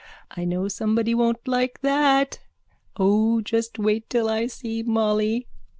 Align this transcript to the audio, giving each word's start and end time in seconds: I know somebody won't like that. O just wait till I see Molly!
I 0.35 0.45
know 0.45 0.67
somebody 0.67 1.13
won't 1.13 1.47
like 1.47 1.81
that. 1.81 2.39
O 2.97 3.39
just 3.41 3.77
wait 3.77 4.09
till 4.09 4.29
I 4.29 4.47
see 4.47 4.81
Molly! 4.81 5.45